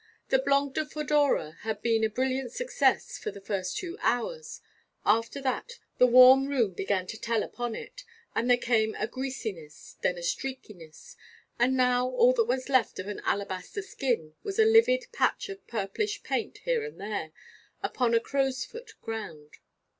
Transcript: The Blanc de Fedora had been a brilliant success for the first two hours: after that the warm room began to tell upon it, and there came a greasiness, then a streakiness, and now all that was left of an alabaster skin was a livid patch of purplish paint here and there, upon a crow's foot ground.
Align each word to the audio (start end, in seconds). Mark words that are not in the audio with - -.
The 0.29 0.39
Blanc 0.39 0.73
de 0.73 0.83
Fedora 0.83 1.57
had 1.59 1.83
been 1.83 2.03
a 2.03 2.09
brilliant 2.09 2.51
success 2.51 3.19
for 3.19 3.29
the 3.29 3.39
first 3.39 3.77
two 3.77 3.99
hours: 4.01 4.59
after 5.05 5.39
that 5.41 5.73
the 5.99 6.07
warm 6.07 6.47
room 6.47 6.73
began 6.73 7.05
to 7.05 7.21
tell 7.21 7.43
upon 7.43 7.75
it, 7.75 8.03
and 8.33 8.49
there 8.49 8.57
came 8.57 8.95
a 8.97 9.05
greasiness, 9.05 9.97
then 10.01 10.17
a 10.17 10.23
streakiness, 10.23 11.15
and 11.59 11.77
now 11.77 12.07
all 12.09 12.33
that 12.33 12.45
was 12.45 12.67
left 12.67 12.97
of 12.97 13.05
an 13.07 13.21
alabaster 13.25 13.83
skin 13.83 14.33
was 14.41 14.57
a 14.57 14.65
livid 14.65 15.05
patch 15.11 15.49
of 15.49 15.67
purplish 15.67 16.23
paint 16.23 16.57
here 16.65 16.83
and 16.83 16.99
there, 16.99 17.31
upon 17.83 18.15
a 18.15 18.19
crow's 18.19 18.65
foot 18.65 18.95
ground. 19.03 19.59